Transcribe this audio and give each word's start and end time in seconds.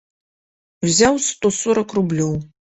Узяў 0.87 1.21
сто 1.27 1.53
сорак 1.61 1.89
рублёў. 2.01 2.37